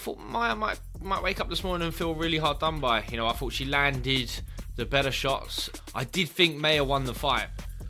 [0.00, 3.04] I thought Mayer might might wake up this morning and feel really hard done by.
[3.10, 4.32] You know, I thought she landed
[4.76, 5.68] the better shots.
[5.94, 7.48] I did think Mayer won the fight.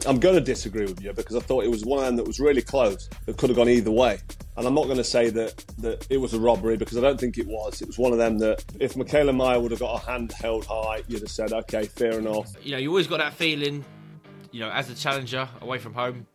[0.08, 2.26] I'm going to disagree with you because I thought it was one of them that
[2.26, 4.18] was really close that could have gone either way.
[4.56, 7.20] And I'm not going to say that, that it was a robbery because I don't
[7.20, 7.80] think it was.
[7.80, 10.64] It was one of them that if Mikaela Mayer would have got her hand held
[10.64, 12.50] high, you'd have said, okay, fair enough.
[12.60, 13.84] You know, you always got that feeling,
[14.50, 16.26] you know, as a challenger away from home,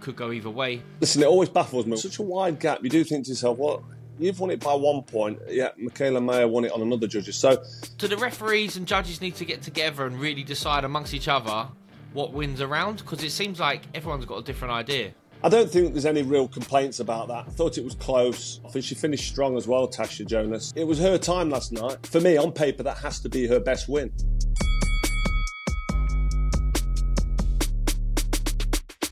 [0.00, 0.82] could go either way.
[1.00, 1.96] Listen, it always baffles me.
[1.96, 2.82] Such a wide gap.
[2.82, 3.82] You do think to yourself, what?
[4.18, 5.38] You've won it by one point.
[5.48, 7.36] Yeah, Mikaela Mayer won it on another judges.
[7.36, 7.62] So,
[7.98, 11.68] do the referees and judges need to get together and really decide amongst each other
[12.12, 12.98] what wins a round?
[12.98, 15.12] Because it seems like everyone's got a different idea.
[15.42, 17.44] I don't think there's any real complaints about that.
[17.46, 18.60] I thought it was close.
[18.64, 20.72] I think she finished strong as well, Tasha Jonas.
[20.74, 22.06] It was her time last night.
[22.06, 24.10] For me, on paper, that has to be her best win.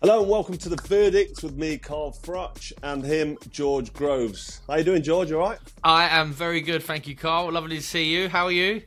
[0.02, 4.60] Hello and welcome to the Verdicts with me, Carl Froch, and him, George Groves.
[4.66, 5.30] How you doing, George?
[5.30, 5.60] All right?
[5.84, 7.52] I am very good, thank you, Carl.
[7.52, 8.28] Lovely to see you.
[8.28, 8.82] How are you?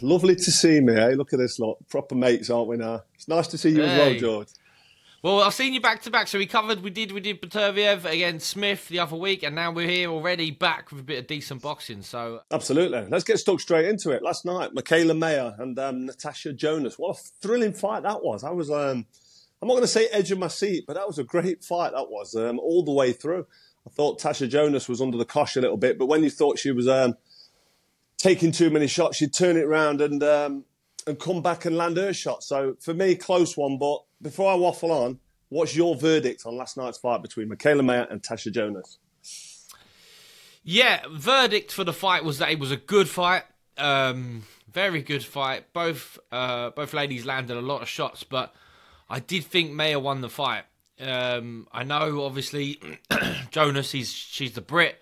[0.00, 1.10] Lovely to see me, eh?
[1.10, 1.76] Look at this lot.
[1.88, 3.04] Proper mates, aren't we now?
[3.14, 3.88] It's nice to see you hey.
[3.88, 4.48] as well, George.
[5.22, 6.26] Well, I've seen you back to back.
[6.26, 9.70] So we covered, we did, we did Beterbiev against Smith the other week, and now
[9.70, 12.02] we're here already back with a bit of decent boxing.
[12.02, 14.24] So absolutely, let's get stuck straight into it.
[14.24, 16.98] Last night, Mikaela Mayer and um, Natasha Jonas.
[16.98, 18.42] What a thrilling fight that was!
[18.42, 18.72] I was.
[18.72, 19.06] Um,
[19.60, 21.92] I'm not going to say edge of my seat, but that was a great fight.
[21.92, 23.46] That was um, all the way through.
[23.86, 26.58] I thought Tasha Jonas was under the cosh a little bit, but when you thought
[26.58, 27.16] she was um,
[28.18, 30.64] taking too many shots, she'd turn it around and um,
[31.06, 32.44] and come back and land her shot.
[32.44, 33.78] So for me, close one.
[33.78, 38.06] But before I waffle on, what's your verdict on last night's fight between Mikaela Mayer
[38.10, 38.98] and Tasha Jonas?
[40.62, 43.44] Yeah, verdict for the fight was that it was a good fight.
[43.78, 45.72] Um, very good fight.
[45.72, 48.54] Both uh, both ladies landed a lot of shots, but
[49.08, 50.64] I did think Mayer won the fight.
[51.00, 52.80] Um, I know, obviously,
[53.50, 55.00] Jonas, he's, she's the Brit.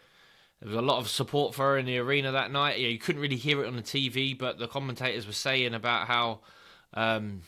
[0.61, 2.79] There was a lot of support for her in the arena that night.
[2.79, 6.07] Yeah, you couldn't really hear it on the TV, but the commentators were saying about
[6.07, 6.41] how,
[6.95, 7.43] um,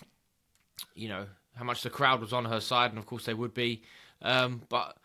[0.95, 3.55] you know, how much the crowd was on her side, and of course they would
[3.55, 3.83] be.
[4.23, 4.97] Um, but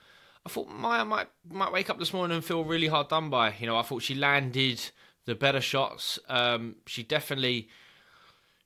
[0.46, 3.53] I thought Mayer might might wake up this morning and feel really hard done by.
[3.59, 4.81] You know, I thought she landed
[5.25, 6.20] the better shots.
[6.28, 7.70] Um, she definitely,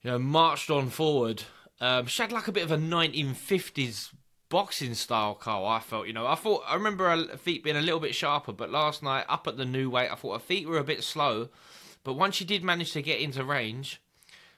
[0.02, 1.44] you know, marched on forward
[1.80, 4.12] um, she had like a bit of a 1950s
[4.50, 5.66] boxing style, Carl.
[5.66, 8.52] I felt, you know, I thought I remember her feet being a little bit sharper,
[8.52, 11.04] but last night up at the new weight, I thought her feet were a bit
[11.04, 11.50] slow.
[12.04, 14.02] But once she did manage to get into range,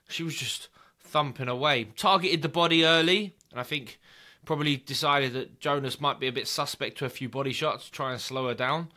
[0.07, 0.69] she was just
[0.99, 1.85] thumping away.
[1.95, 3.99] Targeted the body early, and I think
[4.45, 7.91] probably decided that Jonas might be a bit suspect to a few body shots to
[7.91, 8.89] try and slow her down.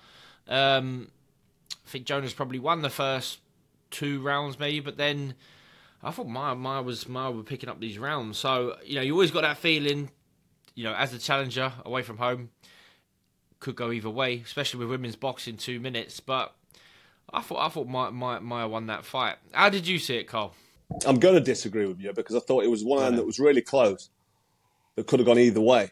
[0.49, 1.11] Um,
[1.85, 3.41] I think Jonas probably won the first
[3.91, 5.35] two rounds, maybe, but then
[6.03, 8.39] I thought Mayer, Mayer was Mayer were picking up these rounds.
[8.39, 10.11] So you know, you always got that feeling.
[10.75, 12.51] You know, as a challenger away from home,
[13.61, 16.21] could go either way, especially with women's boxing two minutes.
[16.21, 16.55] But
[17.33, 19.37] I thought I thought Mayer, Mayer, Mayer won that fight.
[19.53, 20.55] How did you see it, Carl?
[21.07, 23.39] I'm going to disagree with you because I thought it was one them that was
[23.39, 24.11] really close.
[24.97, 25.91] That could have gone either way.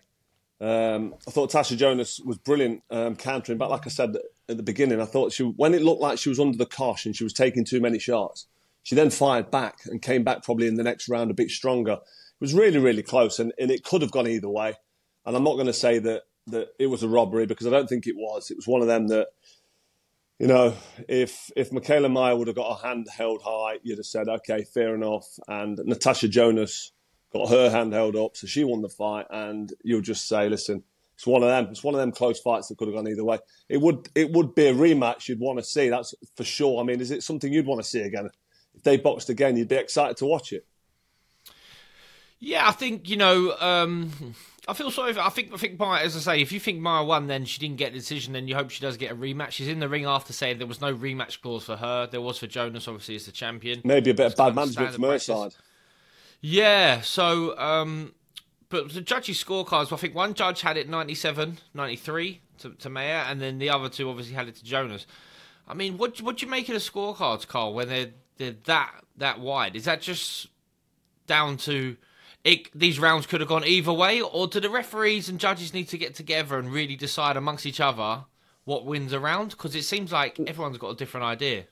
[0.60, 4.14] Um, I thought Tasha Jonas was brilliant um, countering, but like I said
[4.46, 7.06] at the beginning, I thought she when it looked like she was under the cosh
[7.06, 8.46] and she was taking too many shots,
[8.82, 11.92] she then fired back and came back probably in the next round a bit stronger.
[11.92, 14.74] It was really, really close, and, and it could have gone either way.
[15.26, 17.88] And I'm not going to say that that it was a robbery because I don't
[17.88, 18.50] think it was.
[18.50, 19.28] It was one of them that,
[20.38, 20.74] you know,
[21.08, 24.64] if if Mikaela Mayer would have got her hand held high, you'd have said, okay,
[24.64, 25.26] fair enough.
[25.46, 26.92] And Natasha Jonas
[27.32, 30.82] got her hand held up, so she won the fight, and you'll just say, listen,
[31.14, 31.66] it's one of them.
[31.70, 33.38] It's one of them close fights that could have gone either way.
[33.68, 35.90] It would it would be a rematch you'd want to see.
[35.90, 36.80] That's for sure.
[36.80, 38.30] I mean, is it something you'd want to see again?
[38.80, 40.66] If they boxed again, you'd be excited to watch it.
[42.38, 43.54] Yeah, I think you know.
[43.60, 44.34] Um,
[44.66, 45.12] I feel sorry.
[45.12, 45.52] For, I think.
[45.52, 47.92] I think Mayer, as I say, if you think Mayer won, then she didn't get
[47.92, 48.32] the decision.
[48.32, 49.50] Then you hope she does get a rematch.
[49.50, 52.08] She's in the ring after saying there was no rematch clause for her.
[52.10, 53.82] There was for Jonas, obviously, as the champion.
[53.84, 55.54] Maybe a bit of bad management from her side.
[56.40, 57.02] Yeah.
[57.02, 58.14] So, um,
[58.70, 59.92] but the judges' scorecards.
[59.92, 63.90] I think one judge had it 97, 93 to, to Mayer, and then the other
[63.90, 65.06] two obviously had it to Jonas.
[65.68, 67.74] I mean, what what do you make of the scorecards, Carl?
[67.74, 70.48] When they're they're that that wide, is that just
[71.26, 71.96] down to
[72.42, 75.88] it, these rounds could have gone either way, or do the referees and judges need
[75.88, 78.24] to get together and really decide amongst each other
[78.64, 79.50] what wins a round?
[79.50, 81.64] Because it seems like everyone's got a different idea.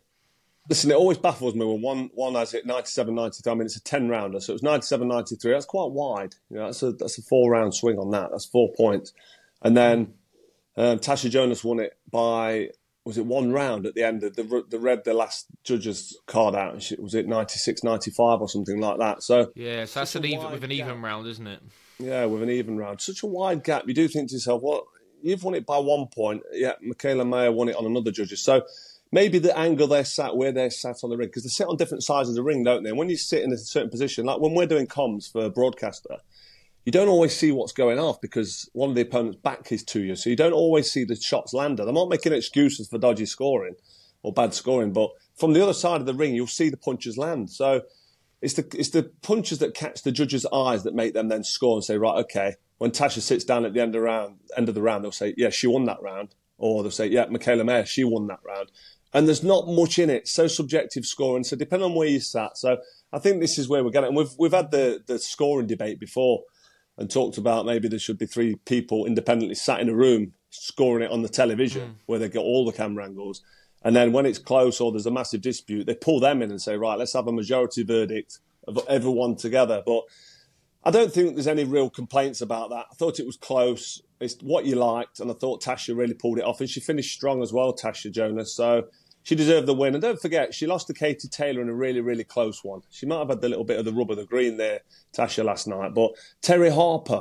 [0.69, 3.51] Listen, it always baffles me when one one has it 97 93.
[3.51, 5.53] I mean, it's a 10 rounder, so it was 97 93.
[5.53, 6.35] That's quite wide.
[6.51, 8.31] You know, that's a, that's a four round swing on that.
[8.31, 9.15] That's four points.
[9.63, 10.13] And then
[10.77, 12.69] um, Tasha Jonas won it by
[13.09, 16.55] was it one round at the end of the the read the last judge's card
[16.55, 19.23] out and she, was it 96 95 or something like that?
[19.23, 21.61] So yeah so that's an even with an even round isn't it?
[21.99, 23.01] Yeah with an even round.
[23.01, 23.85] Such a wide gap.
[23.89, 24.89] You do think to yourself well
[25.23, 26.43] you've won it by one point.
[26.53, 28.43] Yeah Mikaela Mayer won it on another judge's.
[28.43, 28.67] So
[29.11, 31.79] maybe the angle they're sat where they're sat on the ring because they sit on
[31.79, 32.91] different sides of the ring don't they?
[32.91, 35.51] And when you sit in a certain position like when we're doing comms for a
[35.51, 36.19] broadcaster
[36.89, 40.01] you don't always see what's going off because one of the opponent's back is to
[40.01, 40.17] you.
[40.17, 41.87] So you don't always see the shots landed.
[41.87, 43.75] I'm not making excuses for dodgy scoring
[44.23, 47.19] or bad scoring, but from the other side of the ring, you'll see the punches
[47.19, 47.51] land.
[47.51, 47.83] So
[48.41, 51.77] it's the it's the punches that catch the judge's eyes that make them then score
[51.77, 52.55] and say, right, okay.
[52.79, 55.13] When Tasha sits down at the end of the round, end of the round, they'll
[55.13, 58.41] say, yeah, she won that round, or they'll say, yeah, Mikaela Mayer, she won that
[58.43, 58.73] round.
[59.13, 60.27] And there's not much in it.
[60.27, 61.45] So subjective scoring.
[61.45, 62.57] So depending on where you sat.
[62.57, 62.79] So
[63.13, 64.09] I think this is where we're getting.
[64.09, 66.45] And we've we've had the the scoring debate before
[66.99, 71.05] and talked about maybe there should be three people independently sat in a room scoring
[71.05, 71.95] it on the television mm.
[72.07, 73.43] where they get all the camera angles.
[73.83, 76.61] And then when it's close or there's a massive dispute, they pull them in and
[76.61, 79.83] say, right, let's have a majority verdict of everyone together.
[79.87, 80.03] But
[80.85, 82.87] I don't think there's any real complaints about that.
[82.91, 84.03] I thought it was close.
[84.21, 87.15] It's what you liked, and I thought Tasha really pulled it off, and she finished
[87.15, 88.55] strong as well, Tasha Jonas.
[88.55, 88.89] So
[89.29, 89.95] she deserved the win.
[89.95, 92.81] And don't forget, she lost to Katie Taylor in a really, really close one.
[92.89, 94.81] She might have had the little bit of the rub of the green there,
[95.13, 95.93] Tasha, last night.
[95.93, 97.21] But Terri Harper,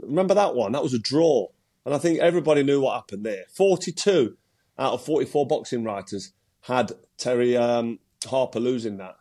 [0.00, 0.70] remember that one?
[0.70, 1.48] That was a draw.
[1.84, 3.46] And I think everybody knew what happened there.
[3.52, 4.36] 42
[4.78, 9.16] out of 44 boxing writers had Terri um, Harper losing that.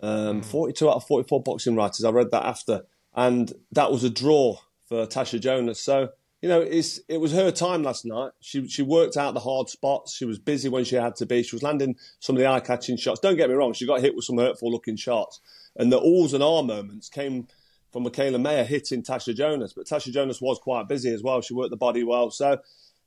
[0.00, 0.44] Um, mm.
[0.44, 2.82] 42 out of 44 boxing writers, I read that after.
[3.14, 4.56] And that was a draw
[4.88, 5.78] for Tasha Jonas.
[5.78, 6.08] So
[6.42, 8.32] you know, it's it was her time last night.
[8.40, 10.14] She she worked out the hard spots.
[10.14, 11.42] She was busy when she had to be.
[11.42, 13.20] She was landing some of the eye catching shots.
[13.20, 15.40] Don't get me wrong, she got hit with some hurtful looking shots.
[15.76, 17.46] And the alls and R moments came
[17.92, 19.74] from Mikaela Mayer hitting Tasha Jonas.
[19.74, 21.40] But Tasha Jonas was quite busy as well.
[21.42, 22.30] She worked the body well.
[22.30, 22.58] So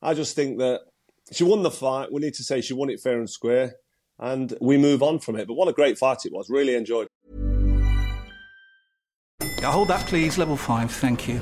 [0.02, 0.82] I just think that
[1.32, 2.12] she won the fight.
[2.12, 3.76] We need to say she won it fair and square.
[4.20, 5.48] And we move on from it.
[5.48, 6.50] But what a great fight it was.
[6.50, 7.08] Really enjoyed.
[9.64, 10.38] Hold that, please.
[10.38, 10.92] Level five.
[10.92, 11.42] Thank you.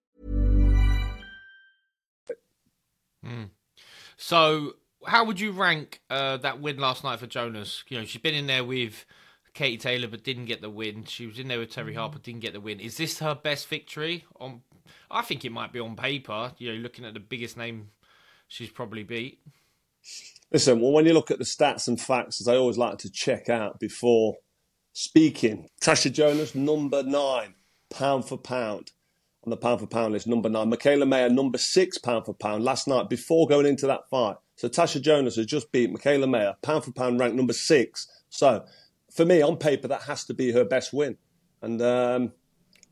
[3.25, 3.49] Mm.
[4.17, 4.73] So,
[5.05, 7.83] how would you rank uh, that win last night for Jonas?
[7.87, 9.05] You know, she's been in there with
[9.53, 11.05] Katie Taylor, but didn't get the win.
[11.05, 12.79] She was in there with Terri Harper, didn't get the win.
[12.79, 14.25] Is this her best victory?
[14.39, 14.61] On,
[15.09, 16.53] I think it might be on paper.
[16.57, 17.89] You know, looking at the biggest name
[18.47, 19.39] she's probably beat.
[20.51, 23.09] Listen, well, when you look at the stats and facts, as I always like to
[23.09, 24.35] check out before
[24.93, 27.55] speaking, Tasha Jonas, number nine,
[27.89, 28.91] pound for pound
[29.43, 30.71] on the pound for pound list, number nine.
[30.71, 34.35] Mikaela Mayer, number six pound for pound last night before going into that fight.
[34.55, 38.07] So Tasha Jonas has just beat Mikaela Mayer, pound for pound ranked number six.
[38.29, 38.63] So
[39.11, 41.17] for me, on paper, that has to be her best win.
[41.61, 42.33] And um,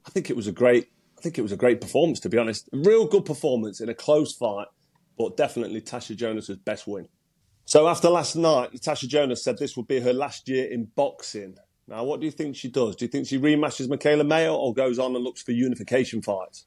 [0.05, 0.87] I think it was a great,
[1.17, 2.67] I think it was a great performance, to be honest.
[2.73, 4.67] Real good performance in a close fight,
[5.17, 7.07] but definitely Tasha Jonas's best win.
[7.65, 11.55] So after last night, Natasha Jonas said this would be her last year in boxing.
[11.89, 12.95] Now, what do you think she does?
[12.95, 16.65] Do you think she rematches Mikaela Mayer or goes on and looks for unification fights?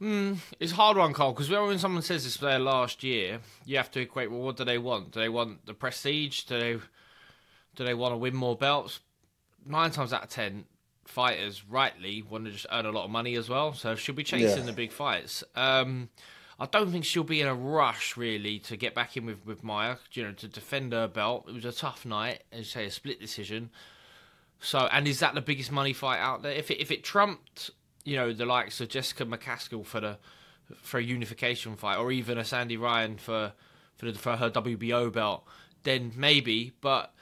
[0.00, 3.76] Mm, it's a hard one, Cole, because when someone says it's their last year, you
[3.76, 4.30] have to equate.
[4.30, 5.12] Well, what do they want?
[5.12, 6.44] Do they want the prestige?
[6.44, 6.72] Do they
[7.76, 9.00] do they want to win more belts?
[9.66, 10.64] Nine times out of ten,
[11.04, 13.74] fighters rightly want to just earn a lot of money as well.
[13.74, 14.64] So she'll be chasing yeah.
[14.64, 15.44] the big fights.
[15.54, 16.08] Um,
[16.60, 19.64] I don't think she'll be in a rush really to get back in with with
[19.64, 19.98] Mayer.
[20.12, 21.46] You know, to defend her belt.
[21.48, 23.70] It was a tough night, as you say, a split decision.
[24.60, 26.52] So, and is that the biggest money fight out there?
[26.52, 27.70] If it if it trumped,
[28.04, 30.18] you know, the likes of Jessica McCaskill for the
[30.76, 33.52] for a unification fight, or even a Sandy Ryan for
[33.96, 35.44] for, the, for her WBO belt,
[35.84, 36.72] then maybe.
[36.82, 37.14] But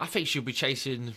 [0.00, 1.14] I think she'll be chasing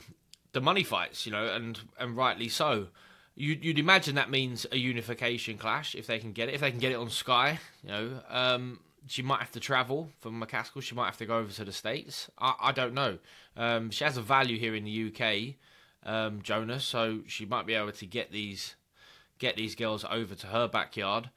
[0.51, 2.89] the money fights, you know, and and rightly so.
[3.35, 6.55] You'd, you'd imagine that means a unification clash if they can get it.
[6.55, 10.09] If they can get it on Sky, you know, um, she might have to travel
[10.19, 10.81] from McCaskill.
[10.81, 12.29] She might have to go over to the states.
[12.37, 13.19] I, I don't know.
[13.57, 15.55] Um, she has a value here in the UK,
[16.09, 18.75] um, Jonas, so she might be able to get these
[19.37, 21.29] get these girls over to her backyard.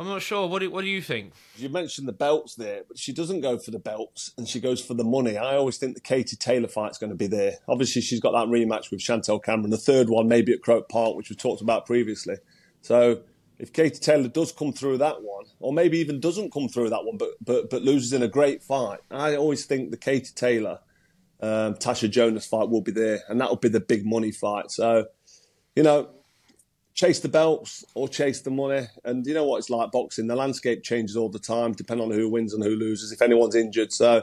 [0.00, 0.48] I'm not sure.
[0.48, 1.34] What do, what do you think?
[1.56, 4.82] You mentioned the belts there, but she doesn't go for the belts and she goes
[4.82, 5.36] for the money.
[5.36, 7.58] I always think the Katie Taylor fight's going to be there.
[7.68, 9.68] Obviously, she's got that rematch with Chantelle Cameron.
[9.68, 12.36] The third one, maybe at Croke Park, which we talked about previously.
[12.80, 13.20] So
[13.58, 17.04] if Katie Taylor does come through that one, or maybe even doesn't come through that
[17.04, 20.78] one, but but but loses in a great fight, I always think the Katie Taylor,
[21.42, 24.70] um, Tasha Jonas fight will be there, and that will be the big money fight.
[24.70, 25.08] So,
[25.76, 26.08] you know,
[26.94, 28.86] chase the belts or chase the money.
[29.04, 30.26] And you know what it's like boxing.
[30.26, 33.54] The landscape changes all the time, depending on who wins and who loses, if anyone's
[33.54, 33.92] injured.
[33.92, 34.22] So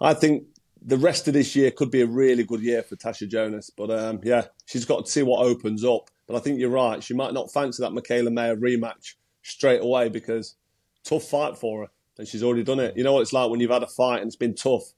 [0.00, 0.44] I think
[0.80, 3.70] the rest of this year could be a really good year for Tasha Jonas.
[3.70, 6.10] But um, yeah, she's got to see what opens up.
[6.26, 7.02] But I think you're right.
[7.02, 10.56] She might not fancy that Mikaela Mayer rematch straight away because
[11.04, 11.90] tough fight for her.
[12.18, 12.96] And she's already done it.
[12.96, 14.92] You know what it's like when you've had a fight and it's been tough.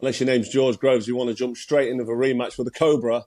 [0.00, 2.72] Unless your name's George Groves, you want to jump straight into a rematch with a
[2.72, 3.24] Cobra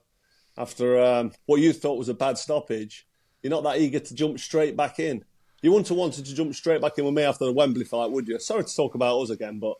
[0.56, 3.06] after um, what you thought was a bad stoppage
[3.42, 5.24] you're not that eager to jump straight back in.
[5.62, 8.10] You wouldn't have wanted to jump straight back in with me after the Wembley fight,
[8.10, 8.38] would you?
[8.40, 9.76] Sorry to talk about us again, but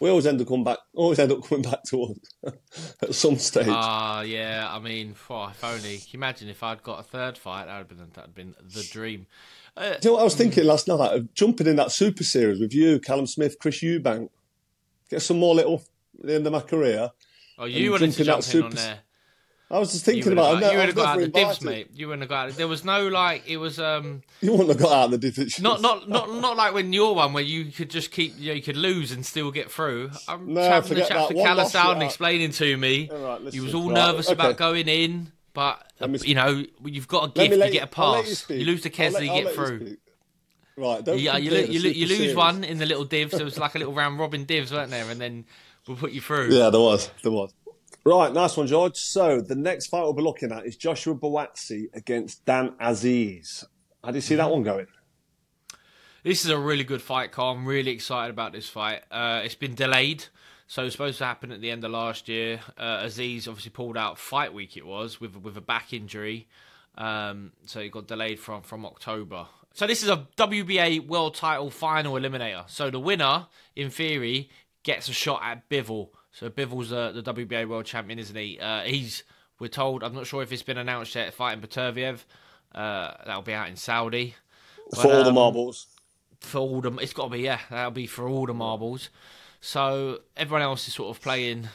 [0.00, 0.78] we always end up coming back.
[0.94, 2.54] Always end up coming back to us
[3.02, 3.66] at some stage.
[3.68, 4.68] Ah, uh, yeah.
[4.70, 6.00] I mean, oh, if only.
[6.12, 7.66] Imagine if I'd got a third fight?
[7.66, 9.26] That would have been that'd been the dream.
[9.76, 11.00] Uh, Do you know what I was thinking last night?
[11.00, 14.30] Of jumping in that super series with you, Callum Smith, Chris Eubank.
[15.10, 15.82] Get some more little
[16.18, 17.10] at the end of my career.
[17.58, 18.98] Oh, you wanted to jump in on there.
[19.68, 20.72] I was just thinking about it.
[20.72, 21.88] You would have got out of the divs, mate.
[21.92, 22.56] You wouldn't have got out.
[22.56, 23.48] There was no like.
[23.48, 23.80] It was.
[23.80, 25.60] um You wouldn't have got out the divs.
[25.60, 28.38] Not not not not like when your one where you could just keep.
[28.38, 30.10] You know, you could lose and still get through.
[30.28, 33.10] I'm no, having the chat to Callum and explaining to me.
[33.10, 34.34] All right, he was all right, nervous okay.
[34.34, 37.64] about going in, but me, you know you've got a gift.
[37.64, 38.48] You get a pass.
[38.48, 39.96] You, you, lose the Kessler, you get through.
[40.76, 43.32] Right, don't yeah, you, you, you lose one in the little divs.
[43.32, 45.10] There was like a little round robin divs, weren't there?
[45.10, 45.46] And then
[45.88, 46.50] we'll put you through.
[46.50, 47.52] Yeah, there was, there was.
[48.06, 48.96] Right, nice one, George.
[48.96, 53.64] So the next fight we'll be looking at is Joshua Buatsi against Dan Azeez.
[54.04, 54.86] How do you see that one going?
[56.22, 57.56] This is a really good fight, Carl.
[57.56, 59.02] I'm really excited about this fight.
[59.10, 60.24] Uh, it's been delayed,
[60.68, 62.60] so it was supposed to happen at the end of last year.
[62.78, 64.76] Uh, Azeez obviously pulled out fight week.
[64.76, 66.46] It was with with a back injury,
[66.96, 69.48] um, so it got delayed from from October.
[69.74, 72.70] So this is a WBA World Title Final Eliminator.
[72.70, 74.48] So the winner, in theory,
[74.84, 78.60] gets a shot at Bivol so Bivol's uh, the WBA world champion, isn't he?
[78.60, 79.22] Uh, he's
[79.58, 80.02] we're told.
[80.02, 81.32] I'm not sure if it's been announced yet.
[81.32, 82.24] Fighting Beterbiev.
[82.74, 84.34] Uh, that'll be out in Saudi.
[84.90, 85.86] But, for all um, the marbles.
[86.40, 87.60] For all the, it's got to be yeah.
[87.70, 89.08] That'll be for all the marbles.
[89.62, 91.70] So everyone else is sort of playing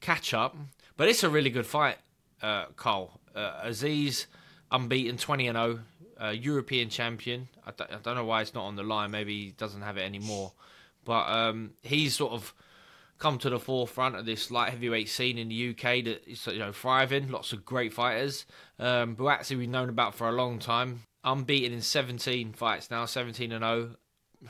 [0.00, 0.56] catch up.
[0.96, 1.96] But it's a really good fight,
[2.40, 3.18] uh, Carl.
[3.34, 4.26] Uh, Azeez,
[4.70, 5.80] unbeaten, 20 and 0,
[6.22, 7.48] uh, European champion.
[7.66, 9.10] I don't, don't know why it's not on the line.
[9.10, 10.52] Maybe he doesn't have it anymore.
[11.04, 12.54] But um, he's sort of
[13.18, 16.58] come to the forefront of this light heavyweight scene in the UK that is you
[16.58, 17.30] know thriving.
[17.30, 18.46] Lots of great fighters.
[18.78, 21.02] Um, Buatsi we've known about for a long time.
[21.22, 23.96] Unbeaten in 17 fights now, 17 and 0.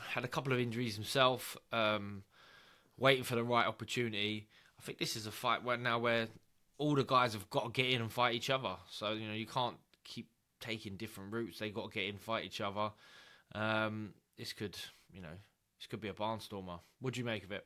[0.09, 1.55] Had a couple of injuries himself.
[1.71, 2.23] Um,
[2.97, 4.47] waiting for the right opportunity.
[4.77, 6.27] I think this is a fight where now where
[6.77, 8.75] all the guys have got to get in and fight each other.
[8.89, 10.27] So you know you can't keep
[10.59, 11.59] taking different routes.
[11.59, 12.91] They got to get in, fight each other.
[13.53, 14.77] Um, this could
[15.13, 15.37] you know
[15.79, 16.79] this could be a barnstormer.
[16.99, 17.65] What do you make of it?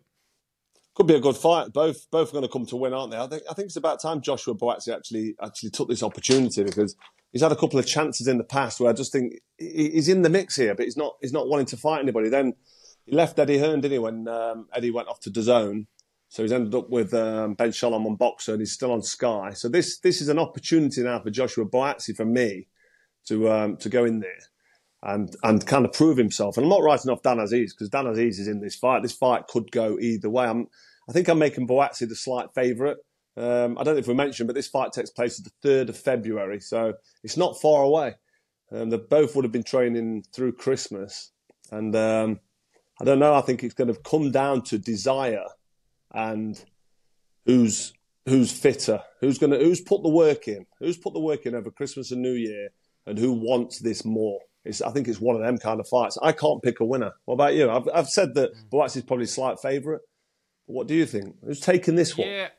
[0.99, 1.71] Could be a good fight.
[1.71, 3.17] Both both are going to come to win, aren't they?
[3.17, 6.93] I think I think it's about time Joshua Buatsi actually actually took this opportunity because
[7.31, 10.23] he's had a couple of chances in the past where I just think he's in
[10.23, 12.27] the mix here, but he's not he's not wanting to fight anybody.
[12.27, 12.53] Then
[13.05, 15.85] he left Eddie Hearn, didn't he, when um, Eddie went off to DAZN.
[16.27, 19.53] So he's ended up with um, Ben Shalom on BOXXER, and he's still on Sky.
[19.53, 22.67] So this this is an opportunity now for Joshua Buatsi, for me,
[23.27, 24.41] to um, to go in there
[25.03, 26.57] and and kind of prove himself.
[26.57, 29.01] And I'm not writing off Dan Azeez because Dan Azeez is in this fight.
[29.01, 30.45] This fight could go either way.
[30.45, 30.67] I'm
[31.09, 32.97] I think I'm making Buatsi the slight favourite.
[33.35, 35.97] Um, I don't know if we mentioned, but this fight takes place the 3rd of
[35.97, 38.15] February, so it's not far away.
[38.71, 41.31] Um, they both would have been training through Christmas.
[41.71, 42.39] And um,
[43.01, 45.45] I don't know, I think it's going to come down to desire
[46.13, 46.63] and
[47.45, 47.93] who's
[48.25, 51.55] who's fitter, who's going to who's put the work in, who's put the work in
[51.55, 52.69] over Christmas and New Year,
[53.07, 54.39] and who wants this more.
[54.65, 56.17] It's, I think it's one of them kind of fights.
[56.21, 57.13] I can't pick a winner.
[57.25, 57.71] What about you?
[57.71, 60.01] I've, I've said that Buatsi is probably slight favourite.
[60.69, 61.35] What do you think?
[61.43, 62.27] Who's taking this one?
[62.27, 62.49] Yeah,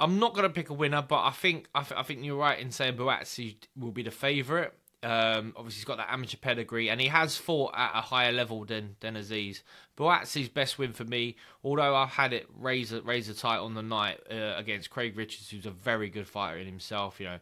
[0.00, 2.36] I'm not going to pick a winner, but I think I, th- I think you're
[2.36, 4.72] right in saying Buatsi will be the favourite.
[5.04, 8.64] Um, obviously, he's got that amateur pedigree, and he has fought at a higher level
[8.64, 9.62] than than Azeez.
[9.96, 14.18] Buatsi's best win for me, although I've had it razor razor tight on the night
[14.28, 17.20] uh, against Craig Richards, who's a very good fighter in himself.
[17.20, 17.38] You know,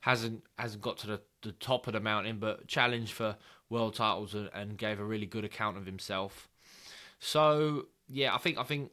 [0.00, 3.36] hasn't hasn't got to the, the top of the mountain, but challenged for
[3.70, 6.50] world titles and, and gave a really good account of himself.
[7.20, 8.90] So yeah, I think I think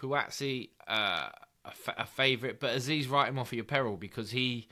[0.00, 1.28] Buatsi uh,
[1.64, 4.68] a, fa- a favourite, but Azeez write him off at your peril because he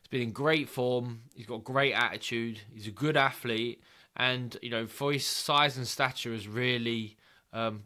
[0.00, 1.22] has been in great form.
[1.34, 2.60] He's got great attitude.
[2.72, 3.82] He's a good athlete,
[4.16, 7.16] and you know for his size and stature has really
[7.52, 7.84] um,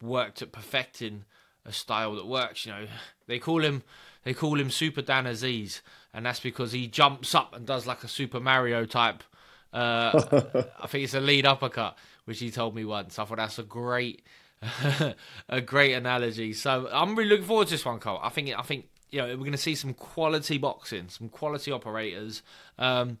[0.00, 1.24] worked at perfecting
[1.64, 2.66] a style that works.
[2.66, 2.86] You know
[3.26, 3.82] they call him
[4.24, 5.80] they call him Super Dan Azeez,
[6.14, 9.22] and that's because he jumps up and does like a Super Mario type.
[9.72, 10.12] Uh,
[10.80, 13.18] I think it's a lead uppercut, which he told me once.
[13.18, 14.24] I thought that's a great
[15.48, 16.52] a great analogy.
[16.52, 18.20] So I'm really looking forward to this one, Cole.
[18.22, 21.72] I think I think you know we're going to see some quality boxing, some quality
[21.72, 22.42] operators.
[22.78, 23.18] Um,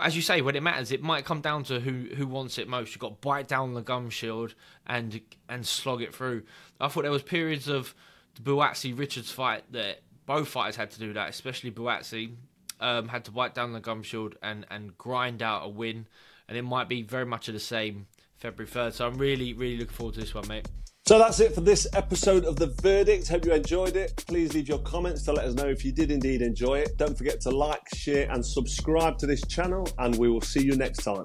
[0.00, 2.68] as you say, when it matters, it might come down to who who wants it
[2.68, 2.90] most.
[2.90, 4.54] You've got to bite down the gum shield
[4.86, 6.42] and and slog it through.
[6.80, 7.94] I thought there was periods of
[8.34, 12.34] the Buatsi Richards fight that both fighters had to do that, especially Buatsi.
[12.80, 16.06] Um, had to bite down the gum shield and, and grind out a win,
[16.46, 18.06] and it might be very much of the same
[18.38, 18.92] February 3rd.
[18.92, 20.68] So I'm really, really looking forward to this one, mate.
[21.06, 23.28] So that's it for this episode of The Verdict.
[23.28, 24.22] Hope you enjoyed it.
[24.26, 26.98] Please leave your comments to let us know if you did indeed enjoy it.
[26.98, 30.76] Don't forget to like, share, and subscribe to this channel, and we will see you
[30.76, 31.24] next time.